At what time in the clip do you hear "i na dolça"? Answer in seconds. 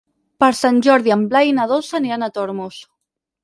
1.51-1.97